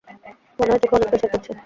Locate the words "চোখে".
0.81-0.95